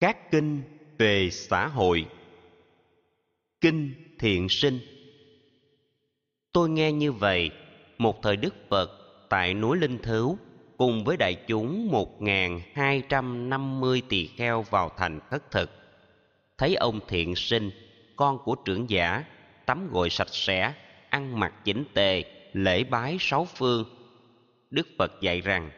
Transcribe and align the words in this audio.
các 0.00 0.30
kinh 0.30 0.62
về 0.98 1.30
xã 1.30 1.66
hội. 1.66 2.06
Kinh 3.60 3.94
thiện 4.18 4.48
sinh. 4.48 4.78
Tôi 6.52 6.68
nghe 6.70 6.92
như 6.92 7.12
vậy, 7.12 7.50
một 7.98 8.22
thời 8.22 8.36
đức 8.36 8.54
phật 8.68 8.90
tại 9.28 9.54
núi 9.54 9.78
linh 9.78 9.98
thứu 9.98 10.38
cùng 10.76 11.04
với 11.04 11.16
đại 11.16 11.34
chúng 11.46 11.88
một 11.90 12.22
nghìn 12.22 12.60
hai 12.74 13.02
trăm 13.08 13.50
năm 13.50 13.80
mươi 13.80 14.02
tỳ 14.08 14.26
kheo 14.26 14.62
vào 14.62 14.90
thành 14.96 15.20
khất 15.30 15.50
thực. 15.50 15.70
Thấy 16.58 16.74
ông 16.74 17.00
thiện 17.08 17.36
sinh, 17.36 17.70
con 18.16 18.38
của 18.44 18.54
trưởng 18.54 18.90
giả, 18.90 19.24
tắm 19.66 19.88
gội 19.90 20.10
sạch 20.10 20.30
sẽ, 20.30 20.74
ăn 21.10 21.40
mặc 21.40 21.52
chỉnh 21.64 21.84
tề, 21.94 22.24
lễ 22.52 22.84
bái 22.84 23.16
sáu 23.20 23.44
phương, 23.44 23.84
đức 24.70 24.88
phật 24.98 25.12
dạy 25.20 25.40
rằng, 25.40 25.70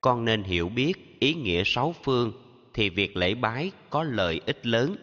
con 0.00 0.24
nên 0.24 0.42
hiểu 0.42 0.68
biết 0.68 1.20
ý 1.20 1.34
nghĩa 1.34 1.62
sáu 1.64 1.94
phương 2.02 2.43
thì 2.74 2.90
việc 2.90 3.16
lễ 3.16 3.34
bái 3.34 3.72
có 3.90 4.02
lợi 4.02 4.40
ích 4.46 4.66
lớn. 4.66 4.96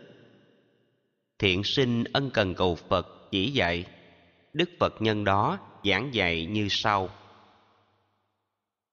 Thiện 1.40 1.64
sinh 1.64 2.04
ân 2.14 2.30
cần 2.34 2.56
cầu 2.56 2.76
phật 2.76 3.32
chỉ 3.32 3.52
dạy, 3.52 3.86
đức 4.54 4.70
phật 4.80 5.02
nhân 5.02 5.24
đó 5.24 5.60
giảng 5.84 6.14
dạy 6.14 6.46
như 6.46 6.68
sau. 6.70 7.10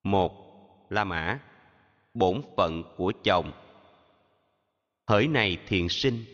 Một, 0.03 0.33
la 0.91 1.05
mã, 1.05 1.39
bổn 2.15 2.43
phận 2.57 2.83
của 2.97 3.13
chồng. 3.25 3.53
Hỡi 5.07 5.29
này 5.29 5.59
thiện 5.67 5.89
sinh, 5.89 6.25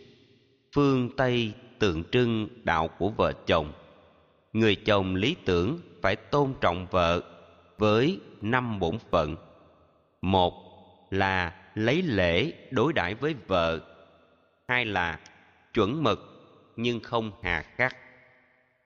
phương 0.75 1.09
tây 1.17 1.53
tượng 1.79 2.03
trưng 2.11 2.47
đạo 2.63 2.87
của 2.87 3.09
vợ 3.09 3.33
chồng. 3.47 3.73
Người 4.53 4.75
chồng 4.75 5.15
lý 5.15 5.35
tưởng 5.45 5.79
phải 6.01 6.15
tôn 6.15 6.53
trọng 6.61 6.87
vợ 6.91 7.21
với 7.77 8.19
năm 8.41 8.79
bổn 8.79 8.97
phận. 9.11 9.35
Một 10.21 10.53
là 11.11 11.64
lấy 11.75 12.01
lễ 12.01 12.53
đối 12.71 12.93
đãi 12.93 13.15
với 13.15 13.35
vợ. 13.47 13.79
Hai 14.67 14.85
là 14.85 15.19
chuẩn 15.73 16.03
mực, 16.03 16.19
nhưng 16.75 16.99
không 16.99 17.31
hà 17.43 17.61
khắc. 17.61 17.97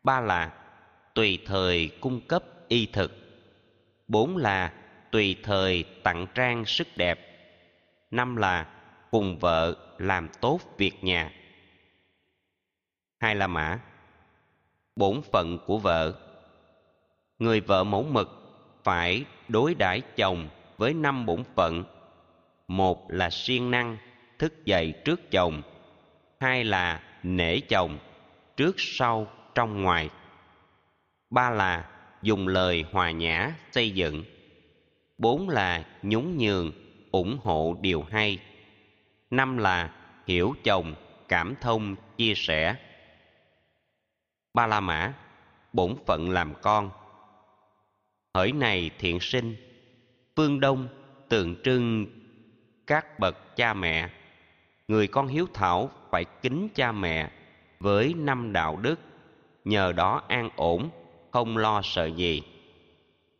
Ba 0.03 0.19
là 0.21 0.53
tùy 1.13 1.39
thời 1.45 1.89
cung 2.01 2.21
cấp 2.21 2.43
y 2.67 2.85
thực. 2.85 3.11
Bốn 4.07 4.37
là 4.37 4.73
tùy 5.11 5.35
thời 5.43 5.85
tặng 6.03 6.25
trang 6.35 6.65
sức 6.65 6.87
đẹp. 6.95 7.19
Năm 8.11 8.35
là 8.35 8.65
cùng 9.11 9.39
vợ 9.39 9.75
làm 9.97 10.29
tốt 10.41 10.59
việc 10.77 11.03
nhà. 11.03 11.31
Hai 13.19 13.35
là 13.35 13.47
mã, 13.47 13.79
bổn 14.95 15.21
phận 15.31 15.59
của 15.65 15.77
vợ. 15.77 16.13
Người 17.39 17.61
vợ 17.61 17.83
mẫu 17.83 18.03
mực 18.03 18.29
phải 18.83 19.25
đối 19.47 19.75
đãi 19.75 20.01
chồng 20.15 20.49
với 20.77 20.93
năm 20.93 21.25
bổn 21.25 21.43
phận 21.55 21.83
một 22.69 23.11
là 23.11 23.29
siêng 23.29 23.71
năng, 23.71 23.97
thức 24.39 24.65
dậy 24.65 24.93
trước 25.05 25.31
chồng. 25.31 25.61
Hai 26.39 26.63
là 26.63 27.03
nể 27.23 27.59
chồng, 27.59 27.99
trước 28.57 28.75
sau 28.77 29.27
trong 29.55 29.81
ngoài. 29.81 30.09
Ba 31.29 31.49
là 31.49 31.89
dùng 32.21 32.47
lời 32.47 32.85
hòa 32.91 33.11
nhã 33.11 33.55
xây 33.71 33.91
dựng. 33.91 34.23
Bốn 35.17 35.49
là 35.49 35.85
nhún 36.01 36.37
nhường, 36.37 36.71
ủng 37.11 37.39
hộ 37.43 37.77
điều 37.81 38.05
hay. 38.11 38.39
Năm 39.29 39.57
là 39.57 39.93
hiểu 40.27 40.53
chồng, 40.63 40.95
cảm 41.27 41.55
thông, 41.61 41.95
chia 42.17 42.33
sẻ. 42.35 42.75
Ba 44.53 44.67
la 44.67 44.79
mã, 44.79 45.13
bổn 45.73 45.95
phận 46.05 46.29
làm 46.29 46.53
con. 46.61 46.91
Hỡi 48.35 48.51
này 48.51 48.91
thiện 48.99 49.19
sinh, 49.19 49.55
phương 50.35 50.59
đông, 50.59 50.87
tượng 51.29 51.55
trưng 51.63 52.18
các 52.89 53.19
bậc 53.19 53.55
cha 53.55 53.73
mẹ. 53.73 54.09
Người 54.87 55.07
con 55.07 55.27
hiếu 55.27 55.47
thảo 55.53 55.89
phải 56.09 56.25
kính 56.25 56.67
cha 56.75 56.91
mẹ 56.91 57.29
với 57.79 58.13
năm 58.17 58.53
đạo 58.53 58.77
đức, 58.81 58.99
nhờ 59.65 59.91
đó 59.91 60.21
an 60.27 60.49
ổn, 60.55 60.89
không 61.31 61.57
lo 61.57 61.81
sợ 61.83 62.05
gì. 62.05 62.41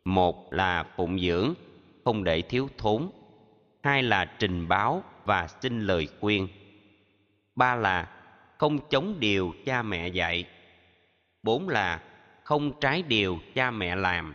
Một 0.04 0.52
là 0.52 0.84
phụng 0.96 1.20
dưỡng, 1.20 1.54
không 2.04 2.24
để 2.24 2.42
thiếu 2.42 2.68
thốn. 2.78 3.10
Hai 3.82 4.02
là 4.02 4.24
trình 4.24 4.68
báo 4.68 5.02
và 5.24 5.48
xin 5.60 5.80
lời 5.80 6.08
khuyên. 6.20 6.48
Ba 7.56 7.74
là 7.74 8.08
không 8.58 8.78
chống 8.90 9.20
điều 9.20 9.54
cha 9.66 9.82
mẹ 9.82 10.08
dạy. 10.08 10.44
Bốn 11.42 11.68
là 11.68 12.00
không 12.44 12.80
trái 12.80 13.02
điều 13.02 13.38
cha 13.54 13.70
mẹ 13.70 13.96
làm. 13.96 14.34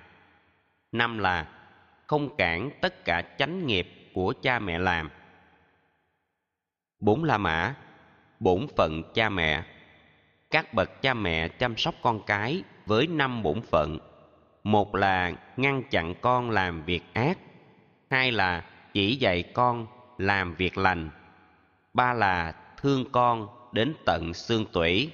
Năm 0.92 1.18
là 1.18 1.48
không 2.08 2.36
cản 2.38 2.70
tất 2.82 3.06
cả 3.06 3.22
chánh 3.38 3.68
nghiệp 3.68 4.12
của 4.14 4.34
cha 4.42 4.60
mẹ 4.60 4.80
làm. 4.80 5.10
Bốn 7.00 7.24
la 7.24 7.38
mã, 7.38 7.76
bổn 8.40 8.68
phận 8.78 9.04
cha 9.14 9.30
mẹ. 9.30 9.64
Các 10.52 10.74
bậc 10.74 11.02
cha 11.02 11.14
mẹ 11.14 11.48
chăm 11.48 11.78
sóc 11.78 11.96
con 12.02 12.22
cái 12.26 12.64
với 12.86 13.08
năm 13.08 13.44
bổn 13.44 13.62
phận. 13.62 14.00
Một 14.64 14.96
là 14.96 15.32
ngăn 15.58 15.84
chặn 15.90 16.14
con 16.22 16.50
làm 16.50 16.84
việc 16.84 17.04
ác. 17.14 17.38
Hai 18.10 18.32
là 18.32 18.66
chỉ 18.94 19.16
dạy 19.16 19.44
con 19.54 19.88
làm 20.18 20.56
việc 20.56 20.78
lành. 20.78 21.10
Ba 21.94 22.14
là 22.14 22.56
thương 22.78 23.12
con 23.12 23.48
đến 23.72 23.94
tận 24.06 24.34
xương 24.34 24.66
tủy. 24.74 25.12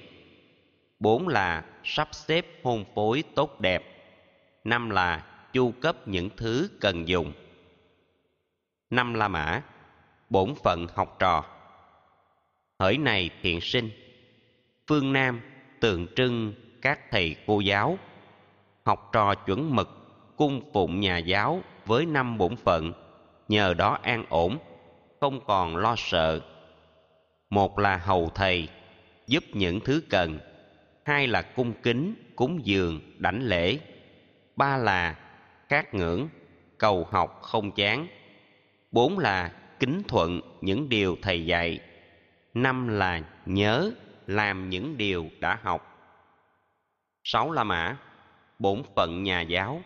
Bốn 1.00 1.28
là 1.28 1.64
sắp 1.84 2.08
xếp 2.12 2.46
hôn 2.62 2.84
phối 2.94 3.24
tốt 3.34 3.60
đẹp. 3.60 3.82
Năm 4.64 4.90
là 4.90 5.22
chu 5.52 5.72
cấp 5.80 6.08
những 6.08 6.30
thứ 6.36 6.68
cần 6.80 7.08
dùng. 7.08 7.32
Năm 8.90 9.14
la 9.14 9.28
mã, 9.28 9.62
bổn 10.30 10.54
phận 10.64 10.86
học 10.94 11.16
trò. 11.18 11.44
Hỡi 12.78 12.98
này 12.98 13.30
thiện 13.42 13.60
sinh, 13.60 13.90
phương 14.86 15.12
nam 15.12 15.40
tượng 15.80 16.06
trưng 16.16 16.54
các 16.82 17.10
thầy 17.10 17.36
cô 17.46 17.60
giáo. 17.60 17.98
Học 18.84 19.10
trò 19.12 19.34
chuẩn 19.34 19.76
mực, 19.76 19.88
cung 20.36 20.72
phụng 20.72 21.00
nhà 21.00 21.18
giáo 21.18 21.62
với 21.86 22.06
năm 22.06 22.38
bổn 22.38 22.56
phận, 22.56 22.92
nhờ 23.48 23.74
đó 23.74 23.98
an 24.02 24.24
ổn, 24.28 24.58
không 25.20 25.44
còn 25.46 25.76
lo 25.76 25.94
sợ. 25.98 26.40
Một 27.50 27.78
là 27.78 27.96
hầu 27.96 28.30
thầy, 28.34 28.68
giúp 29.26 29.44
những 29.52 29.80
thứ 29.80 30.02
cần. 30.10 30.38
Hai 31.04 31.26
là 31.26 31.42
cung 31.42 31.72
kính, 31.82 32.14
cúng 32.36 32.60
dường, 32.64 33.00
đảnh 33.18 33.42
lễ. 33.42 33.78
Ba 34.56 34.76
là 34.76 35.16
khát 35.72 35.94
ngưỡng, 35.94 36.28
cầu 36.78 37.08
học 37.10 37.38
không 37.42 37.72
chán. 37.72 38.06
Bốn 38.90 39.18
là 39.18 39.52
kính 39.80 40.02
thuận 40.08 40.40
những 40.60 40.88
điều 40.88 41.16
thầy 41.22 41.46
dạy. 41.46 41.80
Năm 42.54 42.88
là 42.88 43.22
nhớ 43.46 43.90
làm 44.26 44.70
những 44.70 44.96
điều 44.96 45.26
đã 45.40 45.58
học. 45.62 46.08
Sáu 47.24 47.52
là 47.52 47.64
mã, 47.64 47.96
bổn 48.58 48.82
phận 48.96 49.22
nhà 49.22 49.40
giáo. 49.40 49.82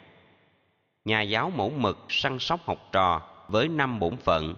Nhà 1.04 1.22
giáo 1.22 1.50
mẫu 1.50 1.70
mực 1.70 1.98
săn 2.08 2.38
sóc 2.38 2.60
học 2.64 2.78
trò 2.92 3.22
với 3.48 3.68
năm 3.68 3.98
bổn 3.98 4.16
phận. 4.16 4.54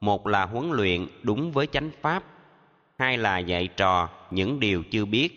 Một 0.00 0.26
là 0.26 0.46
huấn 0.46 0.70
luyện 0.70 1.06
đúng 1.22 1.52
với 1.52 1.66
chánh 1.66 1.90
pháp. 2.00 2.22
Hai 2.98 3.18
là 3.18 3.38
dạy 3.38 3.68
trò 3.76 4.08
những 4.30 4.60
điều 4.60 4.82
chưa 4.90 5.04
biết. 5.04 5.30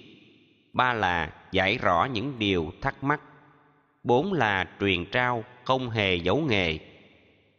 Ba 0.74 0.94
là 0.94 1.34
giải 1.52 1.78
rõ 1.78 2.08
những 2.14 2.40
điều 2.40 2.72
thắc 2.82 3.04
mắc 3.04 3.22
bốn 4.04 4.34
là 4.34 4.66
truyền 4.80 5.06
trao 5.06 5.44
không 5.64 5.90
hề 5.90 6.16
giấu 6.16 6.38
nghề, 6.38 6.80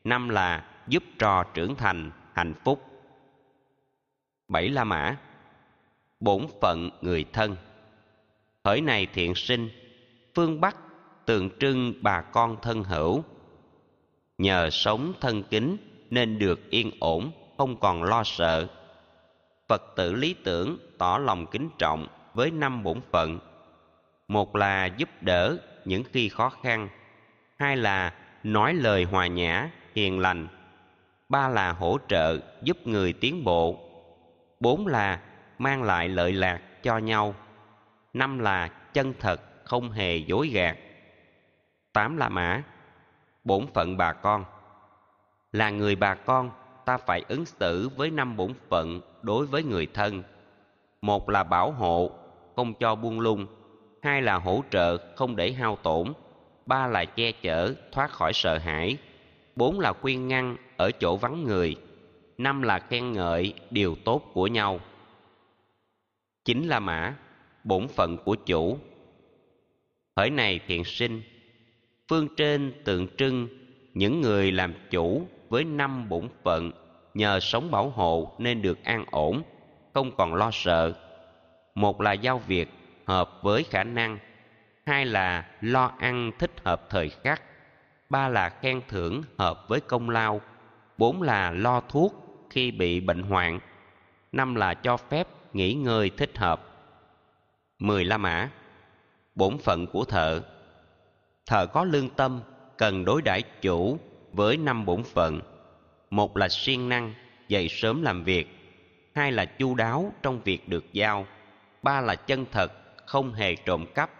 năm 0.04 0.28
là 0.28 0.64
giúp 0.88 1.02
trò 1.18 1.44
trưởng 1.54 1.74
thành, 1.74 2.10
hạnh 2.32 2.54
phúc. 2.64 2.82
Bảy 4.48 4.68
la 4.68 4.84
mã, 4.84 5.16
bổn 6.20 6.46
phận 6.60 6.90
người 7.00 7.24
thân. 7.32 7.56
Hỡi 8.64 8.80
này 8.80 9.06
thiện 9.06 9.34
sinh, 9.34 9.68
phương 10.34 10.60
bắc 10.60 10.76
tượng 11.26 11.50
trưng 11.58 11.94
bà 12.00 12.20
con 12.20 12.56
thân 12.62 12.84
hữu. 12.84 13.24
Nhờ 14.38 14.70
sống 14.70 15.12
thân 15.20 15.42
kính 15.42 15.76
nên 16.10 16.38
được 16.38 16.70
yên 16.70 16.90
ổn, 17.00 17.30
không 17.58 17.80
còn 17.80 18.02
lo 18.02 18.22
sợ. 18.24 18.66
Phật 19.68 19.82
tử 19.96 20.14
lý 20.14 20.34
tưởng 20.44 20.76
tỏ 20.98 21.18
lòng 21.18 21.46
kính 21.46 21.68
trọng 21.78 22.06
với 22.34 22.50
năm 22.50 22.82
bổn 22.82 23.00
phận. 23.10 23.38
Một 24.28 24.56
là 24.56 24.86
giúp 24.86 25.08
đỡ 25.20 25.56
những 25.84 26.04
khi 26.12 26.28
khó 26.28 26.48
khăn. 26.48 26.88
Hai 27.58 27.76
là 27.76 28.14
nói 28.42 28.74
lời 28.74 29.04
hòa 29.04 29.26
nhã, 29.26 29.70
hiền 29.94 30.18
lành. 30.18 30.48
Ba 31.28 31.48
là 31.48 31.72
hỗ 31.72 31.98
trợ, 32.08 32.38
giúp 32.62 32.86
người 32.86 33.12
tiến 33.12 33.44
bộ. 33.44 33.78
Bốn 34.60 34.86
là 34.86 35.20
mang 35.58 35.82
lại 35.82 36.08
lợi 36.08 36.32
lạc 36.32 36.60
cho 36.82 36.98
nhau. 36.98 37.34
Năm 38.12 38.38
là 38.38 38.68
chân 38.68 39.14
thật, 39.20 39.64
không 39.64 39.90
hề 39.90 40.16
dối 40.16 40.48
gạt. 40.48 40.76
Tám 41.92 42.16
là 42.16 42.28
mã, 42.28 42.62
bổn 43.44 43.66
phận 43.74 43.96
bà 43.96 44.12
con. 44.12 44.44
Là 45.52 45.70
người 45.70 45.96
bà 45.96 46.14
con, 46.14 46.50
ta 46.84 46.98
phải 46.98 47.24
ứng 47.28 47.44
xử 47.44 47.88
với 47.96 48.10
năm 48.10 48.36
bổn 48.36 48.52
phận 48.68 49.00
đối 49.22 49.46
với 49.46 49.62
người 49.62 49.86
thân. 49.94 50.22
Một 51.02 51.28
là 51.28 51.44
bảo 51.44 51.70
hộ, 51.70 52.10
không 52.56 52.74
cho 52.74 52.94
buông 52.94 53.20
lung 53.20 53.46
hai 54.02 54.22
là 54.22 54.34
hỗ 54.34 54.62
trợ, 54.70 54.98
không 55.16 55.36
để 55.36 55.52
hao 55.52 55.76
tổn. 55.76 56.12
Ba 56.66 56.86
là 56.86 57.04
che 57.04 57.32
chở, 57.32 57.74
thoát 57.92 58.10
khỏi 58.10 58.32
sợ 58.32 58.58
hãi. 58.58 58.96
Bốn 59.56 59.80
là 59.80 59.92
khuyên 59.92 60.28
ngăn, 60.28 60.56
ở 60.76 60.90
chỗ 60.90 61.16
vắng 61.16 61.44
người. 61.44 61.76
Năm 62.38 62.62
là 62.62 62.78
khen 62.78 63.12
ngợi, 63.12 63.54
điều 63.70 63.96
tốt 64.04 64.30
của 64.34 64.46
nhau. 64.46 64.80
Chính 66.44 66.68
là 66.68 66.80
mã, 66.80 67.14
bổn 67.64 67.88
phận 67.88 68.16
của 68.24 68.34
chủ. 68.34 68.78
Hỡi 70.16 70.30
này 70.30 70.60
thiện 70.66 70.84
sinh, 70.84 71.22
phương 72.08 72.28
trên 72.36 72.72
tượng 72.84 73.06
trưng 73.16 73.48
những 73.94 74.20
người 74.20 74.52
làm 74.52 74.74
chủ 74.90 75.26
với 75.48 75.64
năm 75.64 76.08
bổn 76.08 76.28
phận, 76.42 76.70
nhờ 77.14 77.40
sống 77.40 77.70
bảo 77.70 77.90
hộ 77.90 78.32
nên 78.38 78.62
được 78.62 78.84
an 78.84 79.04
ổn, 79.10 79.42
không 79.94 80.16
còn 80.16 80.34
lo 80.34 80.50
sợ. 80.52 80.92
Một 81.74 82.00
là 82.00 82.12
giao 82.12 82.38
việc 82.38 82.68
hợp 83.06 83.30
với 83.42 83.64
khả 83.64 83.84
năng. 83.84 84.18
Hai 84.86 85.06
là 85.06 85.46
lo 85.60 85.92
ăn 85.98 86.32
thích 86.38 86.50
hợp 86.64 86.86
thời 86.90 87.08
khắc. 87.08 87.42
Ba 88.10 88.28
là 88.28 88.48
khen 88.48 88.80
thưởng 88.88 89.22
hợp 89.38 89.64
với 89.68 89.80
công 89.80 90.10
lao. 90.10 90.40
Bốn 90.98 91.22
là 91.22 91.50
lo 91.50 91.80
thuốc 91.80 92.14
khi 92.50 92.70
bị 92.70 93.00
bệnh 93.00 93.22
hoạn. 93.22 93.60
Năm 94.32 94.54
là 94.54 94.74
cho 94.74 94.96
phép 94.96 95.28
nghỉ 95.52 95.74
ngơi 95.74 96.10
thích 96.10 96.38
hợp. 96.38 96.68
Mười 97.78 98.04
la 98.04 98.18
mã, 98.18 98.50
bổn 99.34 99.58
phận 99.58 99.86
của 99.86 100.04
thợ. 100.04 100.42
Thợ 101.46 101.66
có 101.66 101.84
lương 101.84 102.10
tâm, 102.10 102.40
cần 102.78 103.04
đối 103.04 103.22
đãi 103.22 103.42
chủ 103.42 103.98
với 104.32 104.56
năm 104.56 104.84
bổn 104.86 105.02
phận. 105.02 105.40
Một 106.10 106.36
là 106.36 106.48
siêng 106.48 106.88
năng, 106.88 107.14
dậy 107.48 107.68
sớm 107.68 108.02
làm 108.02 108.24
việc. 108.24 108.58
Hai 109.14 109.32
là 109.32 109.44
chu 109.44 109.74
đáo 109.74 110.12
trong 110.22 110.40
việc 110.44 110.68
được 110.68 110.92
giao. 110.92 111.26
Ba 111.82 112.00
là 112.00 112.14
chân 112.14 112.46
thật 112.52 112.72
không 113.06 113.32
hề 113.32 113.54
trộm 113.54 113.86
cắp. 113.94 114.10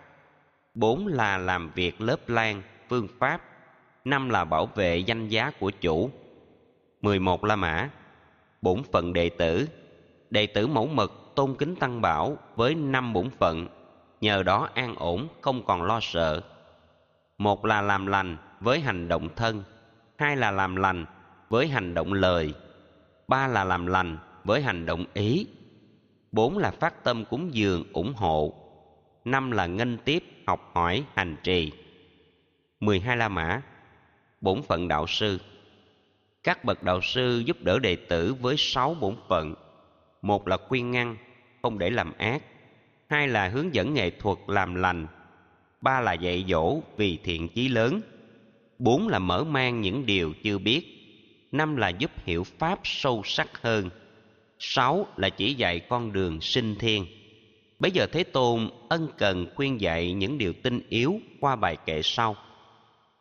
Bốn 0.74 1.06
là 1.06 1.38
làm 1.38 1.70
việc 1.74 2.00
lớp 2.00 2.28
lan, 2.28 2.62
phương 2.88 3.08
pháp. 3.18 3.40
Năm 4.04 4.28
là 4.28 4.44
bảo 4.44 4.66
vệ 4.66 4.98
danh 4.98 5.28
giá 5.28 5.50
của 5.60 5.70
chủ. 5.70 6.10
Mười 7.02 7.18
một 7.18 7.44
la 7.44 7.56
mã. 7.56 7.90
Bổn 8.62 8.82
phận 8.92 9.12
đệ 9.12 9.28
tử. 9.28 9.68
Đệ 10.30 10.46
tử 10.46 10.66
mẫu 10.66 10.86
mực 10.86 11.32
tôn 11.34 11.54
kính 11.54 11.76
tăng 11.76 12.00
bảo 12.00 12.36
với 12.56 12.74
năm 12.74 13.12
bổn 13.12 13.30
phận. 13.30 13.66
Nhờ 14.20 14.42
đó 14.42 14.68
an 14.74 14.94
ổn, 14.96 15.28
không 15.40 15.64
còn 15.64 15.82
lo 15.82 15.98
sợ. 16.02 16.42
Một 17.38 17.64
là 17.64 17.80
làm 17.80 18.06
lành 18.06 18.36
với 18.60 18.80
hành 18.80 19.08
động 19.08 19.28
thân. 19.36 19.62
Hai 20.18 20.36
là 20.36 20.50
làm 20.50 20.76
lành 20.76 21.06
với 21.48 21.68
hành 21.68 21.94
động 21.94 22.12
lời. 22.12 22.54
Ba 23.28 23.46
là 23.48 23.64
làm 23.64 23.86
lành 23.86 24.18
với 24.44 24.62
hành 24.62 24.86
động 24.86 25.04
ý. 25.14 25.46
Bốn 26.32 26.58
là 26.58 26.70
phát 26.70 27.04
tâm 27.04 27.24
cúng 27.24 27.54
dường 27.54 27.84
ủng 27.92 28.12
hộ 28.16 28.54
năm 29.24 29.50
là 29.50 29.66
nghênh 29.66 29.98
tiếp 29.98 30.24
học 30.46 30.70
hỏi 30.74 31.04
hành 31.14 31.36
trì. 31.42 31.72
mười 32.80 33.00
hai 33.00 33.16
la 33.16 33.28
mã, 33.28 33.62
bổn 34.40 34.62
phận 34.62 34.88
đạo 34.88 35.06
sư. 35.06 35.38
Các 36.42 36.64
bậc 36.64 36.82
đạo 36.82 37.00
sư 37.02 37.42
giúp 37.46 37.62
đỡ 37.62 37.78
đệ 37.78 37.96
tử 37.96 38.34
với 38.40 38.56
sáu 38.58 38.94
bổn 38.94 39.16
phận. 39.28 39.54
Một 40.22 40.48
là 40.48 40.56
khuyên 40.56 40.90
ngăn, 40.90 41.16
không 41.62 41.78
để 41.78 41.90
làm 41.90 42.12
ác. 42.18 42.42
Hai 43.08 43.28
là 43.28 43.48
hướng 43.48 43.74
dẫn 43.74 43.94
nghệ 43.94 44.10
thuật 44.10 44.38
làm 44.46 44.74
lành. 44.74 45.06
Ba 45.80 46.00
là 46.00 46.12
dạy 46.12 46.44
dỗ 46.48 46.80
vì 46.96 47.18
thiện 47.24 47.48
chí 47.48 47.68
lớn. 47.68 48.00
Bốn 48.78 49.08
là 49.08 49.18
mở 49.18 49.44
mang 49.44 49.80
những 49.80 50.06
điều 50.06 50.32
chưa 50.42 50.58
biết. 50.58 50.86
Năm 51.52 51.76
là 51.76 51.88
giúp 51.88 52.10
hiểu 52.24 52.44
pháp 52.44 52.80
sâu 52.84 53.22
sắc 53.24 53.62
hơn. 53.62 53.90
Sáu 54.58 55.06
là 55.16 55.28
chỉ 55.28 55.54
dạy 55.54 55.80
con 55.80 56.12
đường 56.12 56.40
sinh 56.40 56.74
thiên 56.78 57.06
bây 57.82 57.90
giờ 57.90 58.06
thế 58.06 58.24
tôn 58.24 58.70
ân 58.88 59.08
cần 59.18 59.46
khuyên 59.54 59.80
dạy 59.80 60.12
những 60.12 60.38
điều 60.38 60.52
tinh 60.52 60.80
yếu 60.88 61.20
qua 61.40 61.56
bài 61.56 61.76
kệ 61.86 62.00
sau. 62.02 62.36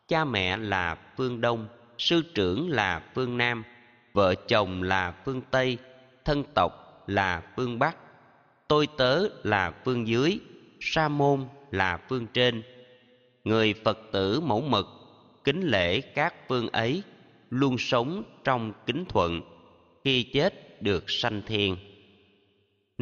Cha 0.08 0.24
mẹ 0.24 0.56
là 0.56 0.96
phương 1.16 1.40
đông, 1.40 1.68
sư 1.98 2.22
trưởng 2.34 2.70
là 2.70 3.02
phương 3.14 3.38
nam, 3.38 3.64
vợ 4.12 4.34
chồng 4.34 4.82
là 4.82 5.14
phương 5.24 5.42
tây, 5.50 5.78
thân 6.24 6.44
tộc 6.54 7.02
là 7.06 7.42
phương 7.56 7.78
bắc. 7.78 7.96
Tôi 8.68 8.88
tớ 8.96 9.28
là 9.42 9.72
phương 9.84 10.08
dưới, 10.08 10.38
sa 10.80 11.08
môn 11.08 11.44
là 11.70 12.00
phương 12.08 12.26
trên. 12.26 12.62
Người 13.44 13.74
phật 13.84 13.98
tử 14.12 14.40
mẫu 14.40 14.60
mực, 14.60 14.86
kính 15.44 15.60
lễ 15.62 16.00
các 16.00 16.34
phương 16.48 16.68
ấy, 16.68 17.02
luôn 17.50 17.78
sống 17.78 18.22
trong 18.44 18.72
kính 18.86 19.04
thuận, 19.08 19.40
khi 20.04 20.22
chết 20.22 20.82
được 20.82 21.10
sanh 21.10 21.42
thiên 21.46 21.76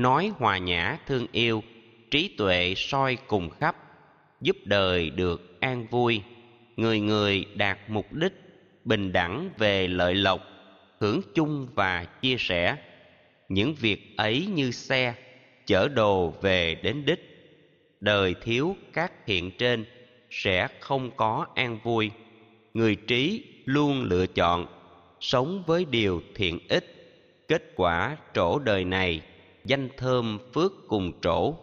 nói 0.02 0.32
hòa 0.38 0.58
nhã 0.58 0.98
thương 1.06 1.26
yêu, 1.32 1.62
trí 2.10 2.28
tuệ 2.38 2.74
soi 2.76 3.16
cùng 3.26 3.50
khắp, 3.50 3.76
giúp 4.40 4.56
đời 4.64 5.10
được 5.10 5.60
an 5.60 5.86
vui. 5.90 6.22
Người 6.76 7.00
người 7.00 7.44
đạt 7.54 7.78
mục 7.88 8.12
đích, 8.12 8.32
bình 8.84 9.12
đẳng 9.12 9.50
về 9.58 9.88
lợi 9.88 10.14
lộc, 10.14 10.40
hưởng 11.00 11.20
chung 11.34 11.68
và 11.74 12.04
chia 12.04 12.36
sẻ. 12.38 12.76
Những 13.48 13.74
việc 13.74 14.16
ấy 14.16 14.46
như 14.54 14.70
xe, 14.70 15.14
chở 15.66 15.88
đồ 15.88 16.34
về 16.42 16.74
đến 16.74 17.04
đích. 17.04 17.26
Đời 18.00 18.34
thiếu 18.42 18.76
các 18.92 19.12
hiện 19.26 19.50
trên, 19.58 19.84
sẽ 20.30 20.68
không 20.80 21.10
có 21.16 21.46
an 21.54 21.78
vui. 21.82 22.10
Người 22.74 22.94
trí 22.94 23.44
luôn 23.64 24.02
lựa 24.02 24.26
chọn, 24.26 24.66
sống 25.20 25.62
với 25.66 25.84
điều 25.90 26.22
thiện 26.34 26.58
ích. 26.68 26.96
Kết 27.48 27.62
quả 27.76 28.16
trổ 28.34 28.58
đời 28.58 28.84
này 28.84 29.20
danh 29.64 29.88
thơm 29.96 30.38
phước 30.54 30.72
cùng 30.88 31.12
trổ, 31.20 31.54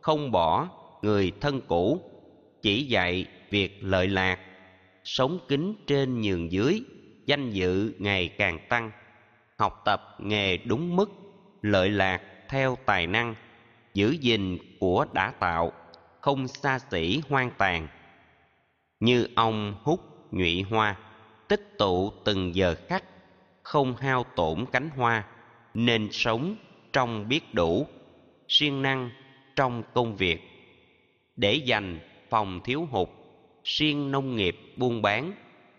không 0.00 0.30
bỏ 0.30 0.68
người 1.02 1.32
thân 1.40 1.60
cũ, 1.68 2.00
chỉ 2.62 2.84
dạy 2.84 3.26
việc 3.50 3.78
lợi 3.80 4.08
lạc, 4.08 4.38
sống 5.04 5.38
kính 5.48 5.74
trên 5.86 6.20
nhường 6.20 6.52
dưới, 6.52 6.82
danh 7.26 7.50
dự 7.50 7.92
ngày 7.98 8.28
càng 8.28 8.58
tăng, 8.68 8.90
học 9.56 9.82
tập 9.84 10.16
nghề 10.18 10.56
đúng 10.56 10.96
mức, 10.96 11.10
lợi 11.62 11.90
lạc 11.90 12.22
theo 12.48 12.78
tài 12.86 13.06
năng, 13.06 13.34
giữ 13.94 14.10
gìn 14.20 14.58
của 14.80 15.06
đã 15.12 15.30
tạo, 15.30 15.72
không 16.20 16.48
xa 16.48 16.78
xỉ 16.78 17.20
hoang 17.28 17.50
tàn. 17.58 17.88
Như 19.00 19.28
ông 19.34 19.74
hút 19.82 20.00
nhụy 20.30 20.62
hoa, 20.62 20.96
tích 21.48 21.78
tụ 21.78 22.12
từng 22.24 22.54
giờ 22.54 22.74
khắc, 22.88 23.04
không 23.62 23.96
hao 23.96 24.24
tổn 24.36 24.64
cánh 24.72 24.90
hoa, 24.96 25.24
nên 25.74 26.08
sống 26.12 26.56
trong 26.92 27.28
biết 27.28 27.54
đủ, 27.54 27.86
siêng 28.48 28.82
năng 28.82 29.10
trong 29.56 29.82
công 29.94 30.16
việc. 30.16 30.40
Để 31.36 31.54
dành 31.54 31.98
phòng 32.30 32.60
thiếu 32.64 32.88
hụt, 32.90 33.08
siêng 33.64 34.10
nông 34.10 34.36
nghiệp 34.36 34.56
buôn 34.76 35.02
bán, 35.02 35.32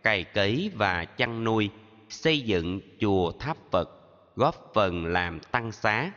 cày 0.03 0.23
cấy 0.23 0.71
và 0.75 1.05
chăn 1.05 1.43
nuôi, 1.43 1.69
xây 2.09 2.41
dựng 2.41 2.81
chùa 2.99 3.31
tháp 3.31 3.57
phật, 3.71 3.89
góp 4.35 4.71
phần 4.73 5.05
làm 5.05 5.39
tăng 5.39 5.71
xá. 5.71 6.11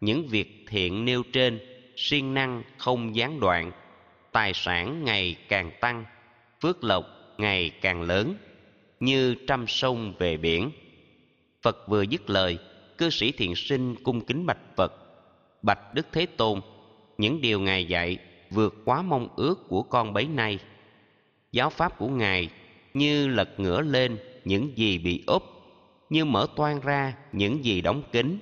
Những 0.00 0.26
việc 0.28 0.64
thiện 0.68 1.04
nêu 1.04 1.22
trên, 1.32 1.60
siêng 1.96 2.34
năng 2.34 2.62
không 2.78 3.16
gián 3.16 3.40
đoạn, 3.40 3.72
tài 4.32 4.52
sản 4.54 5.04
ngày 5.04 5.36
càng 5.48 5.70
tăng, 5.80 6.04
phước 6.60 6.84
lộc 6.84 7.04
ngày 7.38 7.70
càng 7.70 8.02
lớn, 8.02 8.34
như 9.00 9.34
trăm 9.46 9.66
sông 9.66 10.14
về 10.18 10.36
biển. 10.36 10.70
Phật 11.62 11.88
vừa 11.88 12.02
dứt 12.02 12.30
lời 12.30 12.58
cư 12.98 13.10
sĩ 13.10 13.32
thiện 13.32 13.56
sinh 13.56 13.94
cung 14.02 14.20
kính 14.20 14.46
bạch 14.46 14.76
phật, 14.76 14.92
bạch 15.62 15.94
đức 15.94 16.06
thế 16.12 16.26
tôn, 16.26 16.60
những 17.18 17.40
điều 17.40 17.60
ngài 17.60 17.84
dạy 17.84 18.18
vượt 18.50 18.74
quá 18.84 19.02
mong 19.02 19.28
ước 19.36 19.68
của 19.68 19.82
con 19.82 20.12
bấy 20.12 20.26
nay. 20.26 20.58
Giáo 21.52 21.70
pháp 21.70 21.98
của 21.98 22.08
ngài 22.08 22.50
như 22.94 23.28
lật 23.28 23.60
ngửa 23.60 23.80
lên 23.80 24.18
những 24.44 24.78
gì 24.78 24.98
bị 24.98 25.24
úp, 25.26 25.42
như 26.10 26.24
mở 26.24 26.46
toan 26.56 26.80
ra 26.80 27.14
những 27.32 27.64
gì 27.64 27.80
đóng 27.80 28.02
kín, 28.12 28.38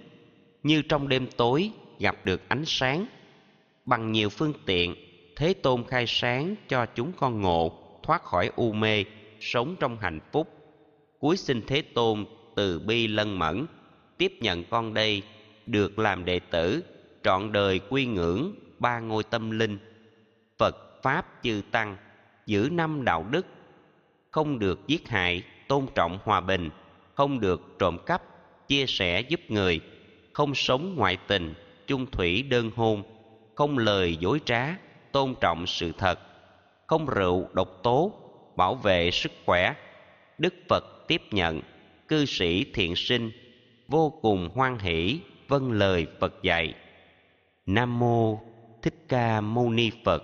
như 0.62 0.82
trong 0.82 1.08
đêm 1.08 1.26
tối 1.36 1.70
gặp 1.98 2.16
được 2.24 2.48
ánh 2.48 2.64
sáng. 2.66 3.06
Bằng 3.84 4.12
nhiều 4.12 4.28
phương 4.28 4.52
tiện, 4.66 4.94
thế 5.36 5.54
tôn 5.54 5.84
khai 5.84 6.04
sáng 6.06 6.54
cho 6.68 6.86
chúng 6.86 7.12
con 7.16 7.40
ngộ, 7.40 7.78
thoát 8.02 8.22
khỏi 8.22 8.50
u 8.56 8.72
mê, 8.72 9.04
sống 9.40 9.76
trong 9.80 9.98
hạnh 10.00 10.20
phúc. 10.32 10.48
Cuối 11.18 11.36
sinh 11.36 11.62
thế 11.66 11.82
tôn 11.82 12.24
từ 12.56 12.78
bi 12.78 13.06
lân 13.06 13.38
mẫn 13.38 13.66
tiếp 14.18 14.32
nhận 14.40 14.64
con 14.64 14.94
đây, 14.94 15.22
được 15.66 15.98
làm 15.98 16.24
đệ 16.24 16.38
tử, 16.38 16.84
trọn 17.22 17.52
đời 17.52 17.80
quy 17.90 18.06
ngưỡng 18.06 18.52
ba 18.78 19.00
ngôi 19.00 19.24
tâm 19.24 19.50
linh. 19.50 19.78
Phật 20.58 21.02
pháp 21.02 21.26
chư 21.42 21.62
tăng, 21.70 21.96
giữ 22.46 22.68
năm 22.72 23.04
đạo 23.04 23.26
đức, 23.30 23.46
không 24.30 24.58
được 24.58 24.80
giết 24.86 25.08
hại, 25.08 25.42
tôn 25.68 25.86
trọng 25.94 26.18
hòa 26.24 26.40
bình, 26.40 26.70
không 27.14 27.40
được 27.40 27.62
trộm 27.78 27.98
cắp, 28.06 28.22
chia 28.68 28.86
sẻ 28.86 29.20
giúp 29.20 29.40
người, 29.48 29.80
không 30.32 30.54
sống 30.54 30.94
ngoại 30.96 31.16
tình, 31.26 31.54
chung 31.86 32.06
thủy 32.06 32.42
đơn 32.42 32.70
hôn, 32.76 33.02
không 33.54 33.78
lời 33.78 34.16
dối 34.20 34.40
trá, 34.44 34.76
tôn 35.12 35.34
trọng 35.40 35.66
sự 35.66 35.92
thật, 35.98 36.18
không 36.86 37.06
rượu 37.06 37.48
độc 37.52 37.80
tố, 37.82 38.12
bảo 38.56 38.74
vệ 38.74 39.10
sức 39.10 39.32
khỏe. 39.46 39.74
Đức 40.38 40.54
phật 40.68 41.08
tiếp 41.08 41.22
nhận, 41.30 41.60
cư 42.08 42.24
sĩ 42.24 42.64
thiện 42.64 42.96
sinh 42.96 43.30
vô 43.88 44.10
cùng 44.22 44.48
hoan 44.54 44.78
hỷ 44.78 45.20
vâng 45.48 45.72
lời 45.72 46.06
phật 46.20 46.34
dạy. 46.42 46.74
Nam 47.66 47.98
mô 47.98 48.38
thích 48.82 49.04
ca 49.08 49.40
mâu 49.40 49.70
ni 49.70 49.90
phật. 50.04 50.22